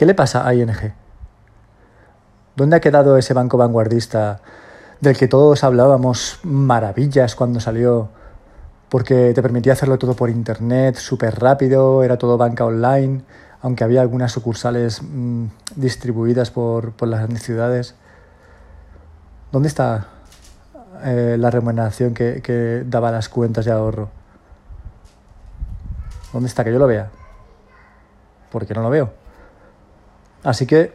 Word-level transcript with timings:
¿Qué 0.00 0.06
le 0.06 0.14
pasa 0.14 0.48
a 0.48 0.54
ING? 0.54 0.94
¿Dónde 2.56 2.74
ha 2.74 2.80
quedado 2.80 3.18
ese 3.18 3.34
banco 3.34 3.58
vanguardista 3.58 4.40
del 5.02 5.14
que 5.14 5.28
todos 5.28 5.62
hablábamos 5.62 6.40
maravillas 6.42 7.34
cuando 7.34 7.60
salió? 7.60 8.08
Porque 8.88 9.34
te 9.34 9.42
permitía 9.42 9.74
hacerlo 9.74 9.98
todo 9.98 10.14
por 10.14 10.30
internet, 10.30 10.96
súper 10.96 11.38
rápido, 11.38 12.02
era 12.02 12.16
todo 12.16 12.38
banca 12.38 12.64
online, 12.64 13.24
aunque 13.60 13.84
había 13.84 14.00
algunas 14.00 14.32
sucursales 14.32 15.02
mmm, 15.02 15.48
distribuidas 15.76 16.50
por, 16.50 16.92
por, 16.92 17.06
las 17.06 17.28
ciudades. 17.42 17.94
¿Dónde 19.52 19.68
está 19.68 20.06
eh, 21.04 21.36
la 21.38 21.50
remuneración 21.50 22.14
que, 22.14 22.40
que 22.40 22.84
daba 22.86 23.10
las 23.10 23.28
cuentas 23.28 23.66
de 23.66 23.72
ahorro? 23.72 24.08
¿Dónde 26.32 26.48
está? 26.48 26.64
Que 26.64 26.72
yo 26.72 26.78
lo 26.78 26.86
vea. 26.86 27.10
Porque 28.50 28.72
no 28.72 28.80
lo 28.80 28.88
veo. 28.88 29.20
Así 30.42 30.66
que 30.66 30.92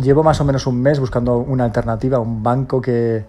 llevo 0.00 0.22
más 0.22 0.40
o 0.40 0.44
menos 0.44 0.66
un 0.66 0.80
mes 0.82 1.00
buscando 1.00 1.38
una 1.38 1.64
alternativa, 1.64 2.18
un 2.18 2.42
banco 2.42 2.80
que 2.80 3.24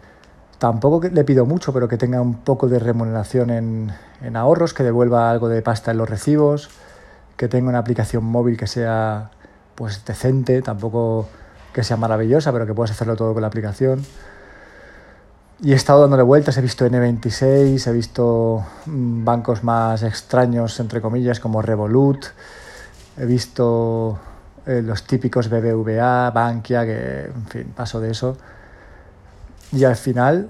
tampoco 0.59 1.07
le 1.07 1.23
pido 1.23 1.45
mucho, 1.45 1.73
pero 1.73 1.88
que 1.88 1.97
tenga 1.97 2.21
un 2.21 2.35
poco 2.35 2.67
de 2.67 2.79
remuneración 2.79 3.49
en, 3.49 3.91
en 4.21 4.35
ahorros, 4.35 4.73
que 4.73 4.83
devuelva 4.83 5.29
algo 5.29 5.47
de 5.47 5.61
pasta 5.61 5.91
en 5.91 5.97
los 5.97 6.09
recibos, 6.09 6.69
que 7.38 7.47
tenga 7.47 7.69
una 7.69 7.79
aplicación 7.79 8.23
móvil 8.23 8.57
que 8.57 8.67
sea 8.67 9.31
pues 9.75 10.03
decente, 10.05 10.61
tampoco 10.61 11.27
que 11.71 11.83
sea 11.83 11.97
maravillosa, 11.97 12.52
pero 12.52 12.66
que 12.66 12.73
puedas 12.73 12.91
hacerlo 12.91 13.16
todo 13.16 13.33
con 13.33 13.41
la 13.41 13.47
aplicación. 13.47 14.03
Y 15.59 15.73
he 15.73 15.75
estado 15.75 16.02
dándole 16.02 16.23
vueltas, 16.23 16.57
he 16.57 16.61
visto 16.61 16.85
N26, 16.85 17.88
he 17.88 17.91
visto 17.91 18.63
mm, 18.85 19.23
bancos 19.23 19.63
más 19.63 20.03
extraños, 20.03 20.79
entre 20.79 21.02
comillas, 21.02 21.39
como 21.39 21.61
Revolut, 21.61 22.25
he 23.17 23.25
visto 23.25 24.19
eh, 24.67 24.81
los 24.81 25.03
típicos 25.05 25.49
BBVA, 25.49 26.30
Bankia, 26.31 26.85
que, 26.85 27.25
en 27.25 27.48
fin, 27.48 27.73
paso 27.73 28.02
de 28.02 28.11
eso. 28.11 28.38
Y 29.72 29.86
al 29.86 29.95
final 29.95 30.50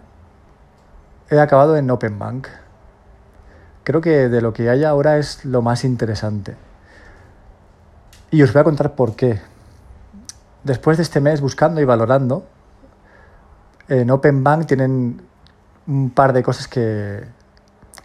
he 1.30 1.39
acabado 1.39 1.78
en 1.78 1.89
Open 1.91 2.17
Bank. 2.17 2.47
Creo 3.83 4.02
que 4.02 4.28
de 4.28 4.41
lo 4.41 4.53
que 4.53 4.72
hay 4.72 4.83
ahora 4.83 5.17
es 5.17 5.45
lo 5.45 5.61
más 5.61 5.83
interesante. 5.83 6.56
Y 8.31 8.41
os 8.41 8.52
voy 8.52 8.61
a 8.61 8.64
contar 8.64 8.95
por 8.95 9.16
qué. 9.16 9.39
Después 10.63 10.97
de 10.97 11.03
este 11.03 11.22
mes 11.22 11.39
buscando 11.39 11.80
y 11.80 11.86
valorando, 11.86 12.44
en 13.88 14.09
Open 14.09 14.44
Bank 14.44 14.66
tienen 14.66 15.22
un 15.86 16.09
par 16.09 16.34
de 16.34 16.41
cosas 16.41 16.67
que, 16.67 17.23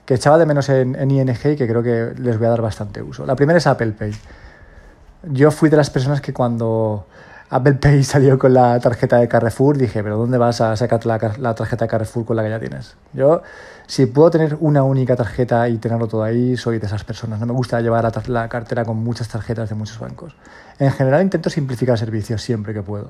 que 0.05 0.15
echaba 0.15 0.37
de 0.37 0.45
menos 0.45 0.69
en, 0.69 0.95
en, 0.95 1.11
ING 1.11 1.31
y 1.31 1.57
que 1.57 1.67
creo 1.67 1.83
que 1.83 2.13
les 2.21 2.37
voy 2.37 2.49
a 2.49 2.51
dar 2.51 2.61
bastante 2.61 3.01
uso. 3.03 3.25
La 3.25 3.35
primera 3.35 3.57
es 3.57 3.67
Apple 3.67 3.93
Pay. 3.93 4.13
Yo 5.25 5.51
fui 5.51 5.71
de 5.71 5.77
las 5.77 5.91
personas 5.91 6.21
que 6.21 6.33
cuando 6.33 7.07
Apple 7.51 7.75
Pay 7.75 8.03
salió 8.05 8.39
con 8.39 8.55
la 8.55 8.81
tarjeta 8.81 9.19
de 9.19 9.29
Carrefour 9.29 9.77
dije, 9.77 10.03
pero 10.03 10.17
¿dónde 10.17 10.39
vas 10.39 10.61
a 10.61 10.75
sacar 10.75 11.05
la, 11.07 11.55
tarjeta 11.55 11.85
de 11.85 11.89
Carrefour 11.89 12.25
con 12.25 12.37
la 12.37 12.43
que 12.43 12.51
ya 12.51 12.59
tienes? 12.59 12.97
Yo, 13.13 13.43
si 13.87 14.07
puedo 14.07 14.31
tener 14.31 14.57
una 14.61 14.83
única 14.83 15.15
tarjeta 15.15 15.69
y 15.69 15.79
tenerlo 15.79 16.09
todo 16.09 16.23
ahí, 16.23 16.57
soy 16.57 16.79
de 16.79 16.87
esas 16.87 17.05
personas. 17.05 17.39
No 17.39 17.47
me 17.47 17.53
gusta 17.53 17.81
llevar 17.81 18.05
la, 18.05 18.23
la 18.29 18.49
cartera 18.49 18.85
con 18.85 18.97
muchas 18.97 19.29
tarjetas 19.29 19.69
de 19.69 19.75
muchos 19.75 19.99
bancos. 19.99 20.35
En 20.79 20.91
general 20.91 21.23
intento 21.23 21.51
simplificar 21.51 21.99
servicios 21.99 22.43
siempre 22.43 22.75
que 22.75 22.83
puedo. 22.83 23.09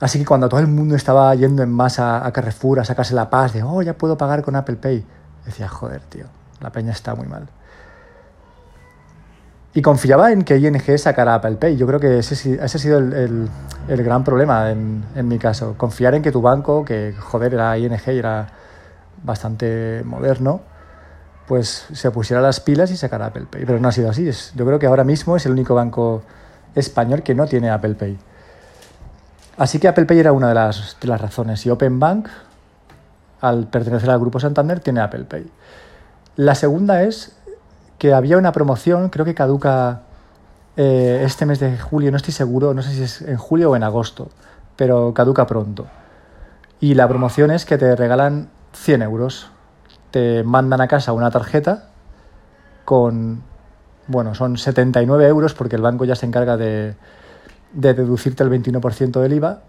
Así 0.00 0.18
que 0.18 0.24
cuando 0.24 0.48
todo 0.48 0.60
el 0.60 0.66
mundo 0.66 0.96
estaba 0.96 1.34
yendo 1.34 1.62
en 1.62 1.70
masa 1.70 2.26
a 2.26 2.32
Carrefour 2.32 2.80
a 2.80 2.84
sacarse 2.84 3.14
la 3.14 3.30
paz 3.30 3.52
de, 3.52 3.62
oh, 3.62 3.80
ya 3.82 3.94
puedo 3.94 4.18
pagar 4.18 4.42
con 4.42 4.56
Apple 4.56 4.76
Pay, 4.76 5.04
decía, 5.44 5.68
joder, 5.68 6.00
tío, 6.02 6.24
la 6.60 6.72
peña 6.72 6.92
está 6.92 7.14
muy 7.14 7.26
mal. 7.26 7.48
Y 9.72 9.82
confiaba 9.82 10.32
en 10.32 10.42
que 10.42 10.58
ING 10.58 10.98
sacara 10.98 11.34
Apple 11.34 11.56
Pay. 11.56 11.76
Yo 11.76 11.86
creo 11.86 12.00
que 12.00 12.18
ese, 12.18 12.34
ese 12.34 12.60
ha 12.62 12.68
sido 12.68 12.98
el, 12.98 13.48
gran 13.88 14.24
problema 14.24 14.70
en, 14.70 15.04
en, 15.14 15.28
mi 15.28 15.38
caso. 15.38 15.74
Confiar 15.76 16.14
en 16.14 16.22
que 16.22 16.32
tu 16.32 16.42
banco, 16.42 16.84
que 16.84 17.14
joder 17.16 17.54
era 17.54 17.78
ING 17.78 18.00
y 18.06 18.18
era 18.18 18.48
bastante 19.22 20.02
moderno, 20.04 20.62
pues 21.46 21.86
se 21.92 22.10
pusiera 22.10 22.42
las 22.42 22.58
pilas 22.60 22.90
y 22.90 22.96
sacara 22.96 23.26
Apple 23.26 23.46
Pay. 23.48 23.64
Pero 23.64 23.78
no 23.78 23.88
ha 23.88 23.92
sido 23.92 24.10
así. 24.10 24.28
Yo 24.56 24.66
creo 24.66 24.80
que 24.80 24.86
ahora 24.86 25.04
mismo 25.04 25.36
es 25.36 25.46
el 25.46 25.52
único 25.52 25.74
banco 25.76 26.22
español 26.74 27.22
que 27.22 27.36
no 27.36 27.46
tiene 27.46 27.70
Apple 27.70 27.94
Pay. 27.94 28.18
Así 29.56 29.78
que 29.78 29.86
Apple 29.86 30.06
Pay 30.06 30.18
era 30.18 30.32
una 30.32 30.48
de 30.48 30.54
las 30.54 31.20
razones. 31.20 31.64
Y 31.64 31.70
Open 31.70 32.00
Bank, 32.00 32.28
al 33.40 33.68
pertenecer 33.68 34.10
al 34.10 34.18
Grupo 34.18 34.40
Santander, 34.40 34.80
tiene 34.80 35.00
Apple 35.00 35.24
Pay. 35.24 35.48
La 36.36 36.54
segunda 36.54 37.02
es 37.02 37.36
que 38.00 38.14
había 38.14 38.38
una 38.38 38.52
promoción, 38.52 39.10
creo 39.10 39.26
que 39.26 39.34
caduca 39.34 40.00
eh, 40.78 41.22
este 41.26 41.44
mes 41.44 41.60
de 41.60 41.76
julio, 41.76 42.10
no 42.10 42.16
estoy 42.16 42.32
seguro, 42.32 42.72
no 42.72 42.80
sé 42.80 42.92
si 42.92 43.02
es 43.02 43.20
en 43.20 43.36
julio 43.36 43.70
o 43.70 43.76
en 43.76 43.82
agosto, 43.82 44.30
pero 44.74 45.12
caduca 45.12 45.46
pronto. 45.46 45.86
Y 46.80 46.94
la 46.94 47.06
promoción 47.06 47.50
es 47.50 47.66
que 47.66 47.76
te 47.76 47.94
regalan 47.94 48.48
100 48.72 49.02
euros, 49.02 49.50
te 50.12 50.42
mandan 50.44 50.80
a 50.80 50.88
casa 50.88 51.12
una 51.12 51.30
tarjeta 51.30 51.90
con, 52.86 53.42
bueno, 54.06 54.34
son 54.34 54.56
79 54.56 55.28
euros 55.28 55.52
porque 55.52 55.76
el 55.76 55.82
banco 55.82 56.06
ya 56.06 56.16
se 56.16 56.24
encarga 56.24 56.56
de, 56.56 56.94
de 57.74 57.92
deducirte 57.92 58.42
el 58.42 58.50
21% 58.50 59.20
del 59.20 59.34
IVA 59.34 59.60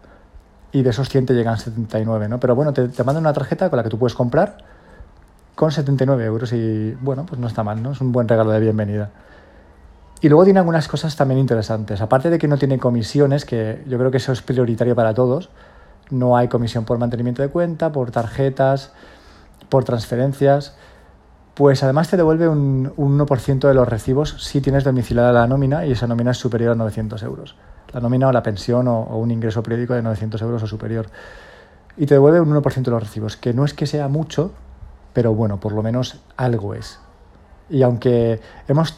y 0.72 0.84
de 0.84 0.90
esos 0.90 1.10
100 1.10 1.26
te 1.26 1.34
llegan 1.34 1.58
79, 1.58 2.30
¿no? 2.30 2.40
Pero 2.40 2.56
bueno, 2.56 2.72
te, 2.72 2.88
te 2.88 3.04
mandan 3.04 3.24
una 3.24 3.34
tarjeta 3.34 3.70
con 3.70 3.76
la 3.76 3.84
que 3.84 3.90
tú 3.90 4.00
puedes 4.00 4.16
comprar 4.16 4.56
con 5.56 5.72
79 5.72 6.26
euros 6.26 6.54
y 6.54 6.94
bueno, 7.02 7.26
pues 7.26 7.40
no 7.40 7.48
está 7.48 7.64
mal, 7.64 7.82
¿no? 7.82 7.92
Es 7.92 8.02
un 8.02 8.12
buen 8.12 8.28
regalo 8.28 8.52
de 8.52 8.60
bienvenida. 8.60 9.12
Y 10.22 10.30
luego 10.30 10.44
tiene 10.44 10.60
algunas 10.60 10.88
cosas 10.88 11.16
también 11.16 11.40
interesantes. 11.40 12.00
Aparte 12.00 12.30
de 12.30 12.38
que 12.38 12.48
no 12.48 12.58
tiene 12.58 12.78
comisiones, 12.78 13.44
que 13.44 13.84
yo 13.88 13.98
creo 13.98 14.12
que 14.12 14.18
eso 14.18 14.32
es 14.32 14.42
prioritario 14.42 14.96
para 14.96 15.14
todos, 15.14 15.50
no 16.12 16.38
hay 16.38 16.48
comisión 16.48 16.86
por 16.86 17.00
mantenimiento 17.00 17.42
de 17.42 17.50
cuenta, 17.50 17.92
por 17.92 18.12
tarjetas, 18.12 18.92
por 19.70 19.84
transferencias, 19.84 20.76
pues 21.56 21.82
además 21.84 22.10
te 22.10 22.18
devuelve 22.18 22.48
un, 22.48 22.94
un 22.98 23.20
1% 23.20 23.68
de 23.68 23.74
los 23.74 23.88
recibos 23.88 24.36
si 24.40 24.62
tienes 24.62 24.84
domiciliada 24.84 25.32
la 25.32 25.48
nómina 25.48 25.86
y 25.86 25.92
esa 25.92 26.08
nómina 26.08 26.32
es 26.32 26.38
superior 26.38 26.74
a 26.74 26.76
900 26.76 27.24
euros. 27.24 27.56
La 27.92 28.00
nómina 28.00 28.28
o 28.28 28.32
la 28.32 28.44
pensión 28.44 28.88
o, 28.88 29.02
o 29.02 29.18
un 29.18 29.32
ingreso 29.32 29.64
periódico 29.64 29.96
de 29.96 30.04
900 30.04 30.42
euros 30.44 30.64
o 30.64 30.68
superior. 30.68 31.08
Y 31.98 32.06
te 32.06 32.14
devuelve 32.14 32.40
un 32.40 32.54
1% 32.54 32.84
de 32.84 32.92
los 32.92 33.04
recibos, 33.04 33.38
que 33.38 33.54
no 33.54 33.66
es 33.66 33.74
que 33.74 33.88
sea 33.88 34.08
mucho, 34.08 34.52
pero 35.14 35.34
bueno, 35.34 35.60
por 35.60 35.74
lo 35.74 35.84
menos 35.84 36.20
algo 36.38 36.74
es. 36.74 37.00
Y 37.70 37.84
aunque 37.84 38.40
hemos 38.68 38.98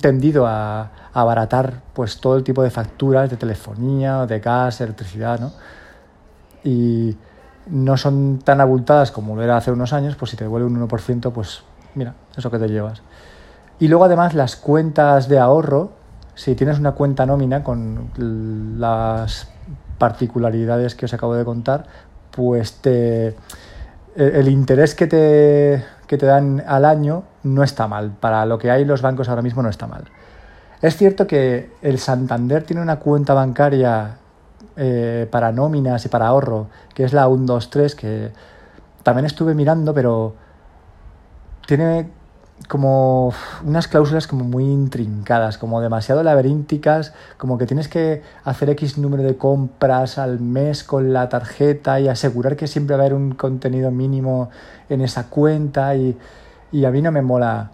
tendido 0.00 0.46
a, 0.46 0.80
a 0.80 0.90
abaratar 1.12 1.82
pues 1.92 2.20
todo 2.20 2.36
el 2.36 2.44
tipo 2.44 2.62
de 2.62 2.70
facturas 2.70 3.28
de 3.30 3.36
telefonía, 3.36 4.26
de 4.26 4.40
gas, 4.40 4.80
electricidad, 4.80 5.40
¿no? 5.40 5.52
Y 6.64 7.16
no 7.66 7.96
son 7.96 8.38
tan 8.44 8.60
abultadas 8.60 9.10
como 9.10 9.36
lo 9.36 9.42
era 9.42 9.56
hace 9.56 9.72
unos 9.72 9.92
años, 9.92 10.16
pues 10.16 10.30
si 10.30 10.36
te 10.36 10.44
devuelve 10.44 10.66
un 10.66 10.88
1%, 10.88 11.32
pues 11.32 11.62
mira, 11.94 12.14
eso 12.36 12.50
que 12.50 12.58
te 12.58 12.68
llevas. 12.68 13.02
Y 13.78 13.88
luego 13.88 14.04
además 14.04 14.34
las 14.34 14.56
cuentas 14.56 15.28
de 15.28 15.38
ahorro, 15.38 15.92
si 16.34 16.54
tienes 16.54 16.78
una 16.78 16.92
cuenta 16.92 17.26
nómina 17.26 17.62
con 17.62 18.10
las 18.78 19.48
particularidades 19.98 20.94
que 20.94 21.06
os 21.06 21.14
acabo 21.14 21.34
de 21.34 21.44
contar, 21.44 21.86
pues 22.30 22.74
te, 22.80 23.34
el 24.16 24.48
interés 24.48 24.94
que 24.94 25.06
te, 25.06 25.84
que 26.06 26.16
te 26.16 26.26
dan 26.26 26.62
al 26.66 26.84
año 26.84 27.24
no 27.42 27.62
está 27.62 27.86
mal. 27.86 28.12
Para 28.18 28.46
lo 28.46 28.58
que 28.58 28.70
hay 28.70 28.84
los 28.84 29.02
bancos 29.02 29.28
ahora 29.28 29.42
mismo 29.42 29.62
no 29.62 29.68
está 29.68 29.86
mal. 29.86 30.04
Es 30.82 30.96
cierto 30.96 31.26
que 31.26 31.70
el 31.82 31.98
Santander 31.98 32.62
tiene 32.62 32.82
una 32.82 32.96
cuenta 32.96 33.34
bancaria 33.34 34.16
eh, 34.76 35.26
para 35.30 35.52
nóminas 35.52 36.04
y 36.04 36.08
para 36.08 36.26
ahorro, 36.26 36.68
que 36.94 37.04
es 37.04 37.12
la 37.12 37.26
123, 37.26 37.94
que 37.94 38.30
también 39.02 39.26
estuve 39.26 39.54
mirando, 39.54 39.94
pero 39.94 40.34
tiene 41.66 42.10
como 42.68 43.32
unas 43.64 43.86
cláusulas 43.86 44.26
como 44.26 44.44
muy 44.44 44.64
intrincadas, 44.64 45.56
como 45.58 45.80
demasiado 45.80 46.22
laberínticas, 46.22 47.12
como 47.36 47.58
que 47.58 47.66
tienes 47.66 47.88
que 47.88 48.22
hacer 48.44 48.70
X 48.70 48.98
número 48.98 49.22
de 49.22 49.36
compras 49.36 50.18
al 50.18 50.40
mes 50.40 50.82
con 50.82 51.12
la 51.12 51.28
tarjeta 51.28 52.00
y 52.00 52.08
asegurar 52.08 52.56
que 52.56 52.66
siempre 52.66 52.96
va 52.96 53.02
a 53.02 53.06
haber 53.06 53.14
un 53.14 53.34
contenido 53.34 53.90
mínimo 53.90 54.50
en 54.88 55.00
esa 55.00 55.28
cuenta 55.28 55.94
y, 55.94 56.16
y 56.72 56.84
a 56.84 56.90
mí 56.90 57.02
no 57.02 57.12
me 57.12 57.22
mola 57.22 57.70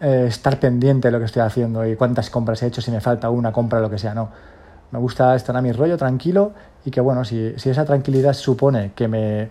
eh, 0.00 0.26
estar 0.28 0.58
pendiente 0.58 1.08
de 1.08 1.12
lo 1.12 1.18
que 1.18 1.26
estoy 1.26 1.42
haciendo 1.42 1.86
y 1.86 1.94
cuántas 1.96 2.30
compras 2.30 2.62
he 2.62 2.66
hecho, 2.66 2.80
si 2.80 2.90
me 2.90 3.00
falta 3.00 3.28
una 3.28 3.52
compra, 3.52 3.80
lo 3.80 3.90
que 3.90 3.98
sea, 3.98 4.14
no. 4.14 4.30
Me 4.90 4.98
gusta 4.98 5.34
estar 5.34 5.56
a 5.56 5.62
mi 5.62 5.72
rollo 5.72 5.96
tranquilo 5.96 6.52
y 6.84 6.90
que 6.90 7.00
bueno, 7.00 7.24
si, 7.24 7.54
si 7.56 7.70
esa 7.70 7.84
tranquilidad 7.84 8.32
supone 8.34 8.92
que 8.94 9.08
me 9.08 9.50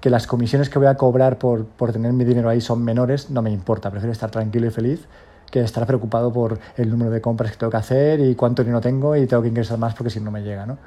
que 0.00 0.10
las 0.10 0.26
comisiones 0.26 0.70
que 0.70 0.78
voy 0.78 0.88
a 0.88 0.96
cobrar 0.96 1.38
por, 1.38 1.66
por 1.66 1.92
tener 1.92 2.12
mi 2.12 2.24
dinero 2.24 2.48
ahí 2.48 2.60
son 2.60 2.82
menores, 2.82 3.30
no 3.30 3.42
me 3.42 3.50
importa, 3.50 3.90
prefiero 3.90 4.12
estar 4.12 4.30
tranquilo 4.30 4.66
y 4.66 4.70
feliz 4.70 5.06
que 5.50 5.60
estar 5.60 5.86
preocupado 5.86 6.32
por 6.32 6.58
el 6.76 6.90
número 6.90 7.10
de 7.10 7.20
compras 7.20 7.50
que 7.50 7.58
tengo 7.58 7.70
que 7.70 7.76
hacer 7.76 8.20
y 8.20 8.34
cuánto 8.34 8.62
dinero 8.62 8.80
tengo 8.80 9.16
y 9.16 9.26
tengo 9.26 9.42
que 9.42 9.48
ingresar 9.48 9.78
más 9.78 9.94
porque 9.94 10.10
si 10.10 10.20
no 10.20 10.30
me 10.30 10.42
llega, 10.42 10.64
¿no? 10.64 10.78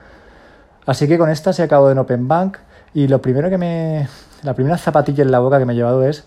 Así 0.86 1.08
que 1.08 1.18
con 1.18 1.30
esta 1.30 1.54
se 1.54 1.64
acabado 1.64 1.92
en 1.92 1.98
Open 1.98 2.28
Bank 2.28 2.58
y 2.94 3.08
lo 3.08 3.22
primero 3.22 3.50
que 3.50 3.58
me... 3.58 4.08
La 4.44 4.54
primera 4.54 4.78
zapatilla 4.78 5.24
en 5.24 5.32
la 5.32 5.40
boca 5.40 5.60
que 5.60 5.66
me 5.66 5.74
he 5.74 5.76
llevado 5.76 6.04
es 6.04 6.26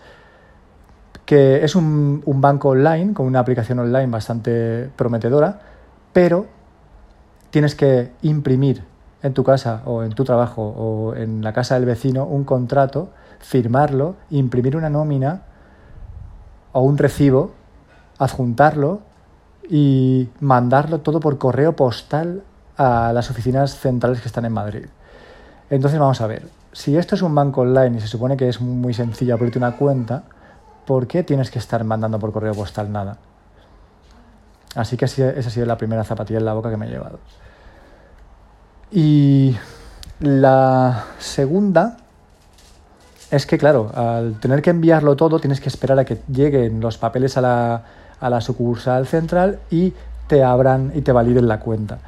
que 1.27 1.65
es 1.65 1.75
un, 1.75 2.23
un 2.25 2.41
banco 2.41 2.71
online 2.71 3.12
con 3.12 3.27
una 3.27 3.41
aplicación 3.41 3.79
online 3.79 4.06
bastante 4.06 4.89
prometedora, 4.97 5.61
pero 6.12 6.47
tienes 7.50 7.75
que 7.75 8.12
imprimir 8.23 8.85
en 9.23 9.35
tu 9.35 9.45
casa 9.45 9.83
o 9.87 10.03
en 10.03 10.13
tu 10.13 10.25
trabajo 10.25 10.63
o 10.63 11.15
en 11.15 11.43
la 11.43 11.53
casa 11.53 11.75
del 11.75 11.85
vecino 11.85 12.25
un 12.25 12.45
contrato, 12.45 13.11
firmarlo, 13.41 14.17
imprimir 14.31 14.77
una 14.77 14.91
nómina 14.91 15.43
o 16.73 16.83
un 16.83 16.99
recibo, 16.99 17.53
adjuntarlo 18.19 19.01
y 19.69 20.29
mandarlo 20.41 21.01
todo 21.01 21.21
por 21.21 21.39
correo 21.39 21.75
postal 21.75 22.43
a 22.77 23.13
las 23.13 23.31
oficinas 23.31 23.79
centrales 23.79 24.21
que 24.21 24.29
están 24.29 24.45
en 24.45 24.53
Madrid. 24.53 24.87
Entonces 25.71 25.99
vamos 25.99 26.21
a 26.21 26.27
ver, 26.27 26.49
si 26.73 26.97
esto 26.97 27.15
es 27.15 27.23
un 27.23 27.35
banco 27.35 27.63
online 27.63 27.97
y 27.97 28.01
se 28.01 28.07
supone 28.07 28.37
que 28.37 28.49
es 28.49 28.61
muy 28.61 28.95
sencillo 28.95 29.35
abrirte 29.35 29.59
una 29.59 29.73
cuenta, 29.73 30.25
¿por 30.87 31.07
qué 31.07 31.23
tienes 31.23 31.51
que 31.51 31.59
estar 31.59 31.83
mandando 31.85 32.19
por 32.19 32.33
correo 32.33 32.55
postal 32.55 32.93
nada? 32.93 33.17
Así 34.75 34.97
que 34.97 35.07
esa 35.07 35.31
ha 35.31 35.43
sido 35.43 35.67
la 35.67 35.79
primera 35.79 36.05
zapatilla 36.05 36.39
en 36.39 36.45
la 36.45 36.53
boca 36.53 36.71
que 36.71 36.77
me 36.77 36.87
he 36.87 36.91
llevado. 36.91 37.19
Y 38.91 39.56
la 40.21 41.05
segunda 41.19 41.97
es 43.31 43.47
que, 43.47 43.59
claro, 43.59 43.91
al 43.94 44.38
tener 44.41 44.62
que 44.62 44.71
enviarlo 44.71 45.17
todo, 45.17 45.41
tienes 45.41 45.61
que 45.61 45.69
esperar 45.69 45.99
a 45.99 46.05
que 46.05 46.19
lleguen 46.29 46.81
los 46.81 46.97
papeles 46.97 47.37
a 47.37 47.41
la, 47.41 47.83
a 48.21 48.31
la 48.31 48.41
sucursal 48.41 49.06
central 49.06 49.59
y 49.71 49.93
te 50.29 50.43
abran 50.43 50.93
y 50.94 51.03
te 51.03 51.12
validen 51.12 51.49
la 51.49 51.61
cuenta. 51.61 51.99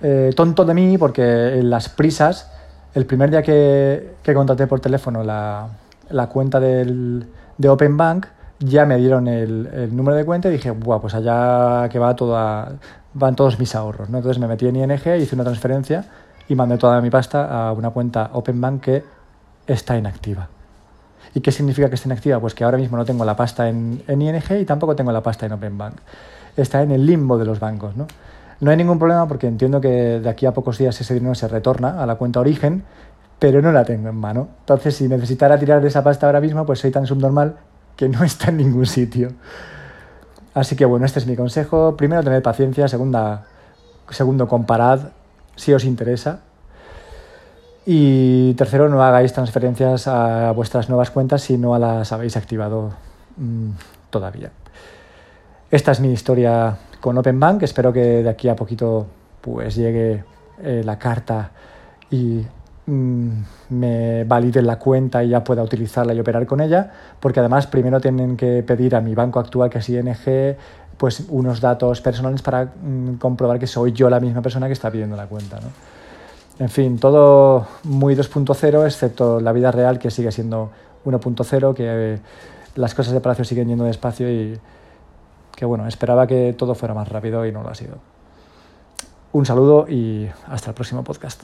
Eh, 0.00 0.32
tonto 0.36 0.64
de 0.64 0.74
mí 0.74 0.96
porque 0.96 1.58
en 1.58 1.70
las 1.70 1.88
prisas, 1.88 2.50
el 2.94 3.06
primer 3.06 3.30
día 3.30 3.42
que, 3.42 4.14
que 4.22 4.34
contraté 4.34 4.66
por 4.68 4.80
teléfono 4.80 5.24
la, 5.24 5.68
la 6.10 6.28
cuenta 6.28 6.60
del, 6.60 7.26
de 7.56 7.68
Open 7.68 7.96
Bank, 7.96 8.26
ya 8.58 8.86
me 8.86 8.96
dieron 8.96 9.28
el, 9.28 9.94
número 9.94 10.16
de 10.16 10.24
cuenta 10.24 10.48
y 10.48 10.52
dije, 10.52 10.70
Buah, 10.70 11.00
pues 11.00 11.14
allá 11.14 11.88
que 11.88 11.98
va 11.98 12.14
toda, 12.16 12.72
van 13.14 13.36
todos 13.36 13.58
mis 13.58 13.74
ahorros. 13.74 14.10
¿no? 14.10 14.18
Entonces 14.18 14.40
me 14.40 14.46
metí 14.46 14.66
en 14.66 14.76
ING, 14.76 14.92
hice 14.92 15.34
una 15.34 15.44
transferencia 15.44 16.04
y 16.48 16.54
mandé 16.54 16.78
toda 16.78 17.00
mi 17.00 17.10
pasta 17.10 17.68
a 17.68 17.72
una 17.72 17.90
cuenta 17.90 18.30
Open 18.32 18.60
Bank 18.60 18.80
que 18.82 19.04
está 19.66 19.96
inactiva. 19.96 20.48
¿Y 21.34 21.40
qué 21.40 21.52
significa 21.52 21.88
que 21.88 21.94
esté 21.94 22.08
inactiva? 22.08 22.40
Pues 22.40 22.54
que 22.54 22.64
ahora 22.64 22.78
mismo 22.78 22.96
no 22.96 23.04
tengo 23.04 23.24
la 23.24 23.36
pasta 23.36 23.68
en, 23.68 24.02
en 24.08 24.22
ING 24.22 24.60
y 24.60 24.64
tampoco 24.64 24.96
tengo 24.96 25.12
la 25.12 25.22
pasta 25.22 25.46
en 25.46 25.52
Open 25.52 25.76
Bank. 25.76 25.94
Está 26.56 26.82
en 26.82 26.90
el 26.90 27.04
limbo 27.06 27.38
de 27.38 27.44
los 27.44 27.60
bancos. 27.60 27.96
¿no? 27.96 28.06
no 28.60 28.70
hay 28.70 28.76
ningún 28.76 28.98
problema 28.98 29.28
porque 29.28 29.46
entiendo 29.46 29.80
que 29.80 30.20
de 30.20 30.28
aquí 30.28 30.46
a 30.46 30.52
pocos 30.52 30.78
días 30.78 31.00
ese 31.00 31.14
dinero 31.14 31.34
se 31.34 31.48
retorna 31.48 32.02
a 32.02 32.06
la 32.06 32.16
cuenta 32.16 32.40
origen, 32.40 32.82
pero 33.38 33.62
no 33.62 33.70
la 33.70 33.84
tengo 33.84 34.08
en 34.08 34.16
mano. 34.16 34.48
Entonces, 34.60 34.96
si 34.96 35.08
necesitara 35.08 35.58
tirar 35.58 35.80
de 35.80 35.88
esa 35.88 36.02
pasta 36.02 36.26
ahora 36.26 36.40
mismo, 36.40 36.66
pues 36.66 36.80
soy 36.80 36.90
tan 36.90 37.06
subnormal 37.06 37.56
que 37.98 38.08
no 38.08 38.24
está 38.24 38.48
en 38.48 38.56
ningún 38.56 38.86
sitio. 38.86 39.32
Así 40.54 40.76
que 40.76 40.86
bueno, 40.86 41.04
este 41.04 41.18
es 41.18 41.26
mi 41.26 41.36
consejo. 41.36 41.96
Primero, 41.96 42.22
tener 42.22 42.42
paciencia. 42.42 42.88
Segunda, 42.88 43.44
segundo, 44.08 44.48
comparad 44.48 45.10
si 45.56 45.74
os 45.74 45.84
interesa. 45.84 46.40
Y 47.84 48.54
tercero, 48.54 48.88
no 48.88 49.02
hagáis 49.02 49.32
transferencias 49.32 50.06
a 50.06 50.52
vuestras 50.52 50.88
nuevas 50.88 51.10
cuentas 51.10 51.42
si 51.42 51.58
no 51.58 51.76
las 51.78 52.12
habéis 52.12 52.36
activado 52.36 52.92
mmm, 53.36 53.70
todavía. 54.10 54.50
Esta 55.70 55.92
es 55.92 56.00
mi 56.00 56.12
historia 56.12 56.76
con 57.00 57.18
Open 57.18 57.40
Bank. 57.40 57.62
Espero 57.62 57.92
que 57.92 58.22
de 58.22 58.28
aquí 58.28 58.48
a 58.48 58.56
poquito 58.56 59.06
pues 59.40 59.74
llegue 59.74 60.24
eh, 60.62 60.82
la 60.84 60.98
carta 60.98 61.50
y 62.10 62.42
me 62.88 64.24
validen 64.24 64.66
la 64.66 64.78
cuenta 64.78 65.22
y 65.22 65.28
ya 65.30 65.44
pueda 65.44 65.62
utilizarla 65.62 66.14
y 66.14 66.20
operar 66.20 66.46
con 66.46 66.60
ella, 66.60 66.90
porque 67.20 67.40
además 67.40 67.66
primero 67.66 68.00
tienen 68.00 68.36
que 68.36 68.62
pedir 68.62 68.96
a 68.96 69.00
mi 69.00 69.14
banco 69.14 69.40
actual, 69.40 69.68
que 69.68 69.78
es 69.78 69.88
ING, 69.88 70.56
pues 70.96 71.24
unos 71.28 71.60
datos 71.60 72.00
personales 72.00 72.42
para 72.42 72.64
mmm, 72.64 73.14
comprobar 73.14 73.58
que 73.58 73.66
soy 73.66 73.92
yo 73.92 74.10
la 74.10 74.20
misma 74.20 74.42
persona 74.42 74.66
que 74.66 74.72
está 74.72 74.90
pidiendo 74.90 75.16
la 75.16 75.26
cuenta. 75.26 75.60
¿no? 75.60 75.68
En 76.58 76.68
fin, 76.68 76.98
todo 76.98 77.66
muy 77.84 78.16
2.0, 78.16 78.84
excepto 78.84 79.40
la 79.40 79.52
vida 79.52 79.70
real 79.70 79.98
que 79.98 80.10
sigue 80.10 80.32
siendo 80.32 80.70
1.0, 81.04 81.74
que 81.74 82.18
las 82.74 82.94
cosas 82.94 83.12
de 83.12 83.20
Palacio 83.20 83.44
siguen 83.44 83.68
yendo 83.68 83.84
despacio 83.84 84.30
y 84.30 84.58
que 85.54 85.64
bueno, 85.64 85.86
esperaba 85.86 86.26
que 86.26 86.54
todo 86.56 86.74
fuera 86.74 86.94
más 86.94 87.08
rápido 87.08 87.46
y 87.46 87.52
no 87.52 87.62
lo 87.62 87.70
ha 87.70 87.74
sido. 87.74 87.96
Un 89.32 89.44
saludo 89.44 89.86
y 89.88 90.28
hasta 90.46 90.70
el 90.70 90.74
próximo 90.74 91.04
podcast. 91.04 91.42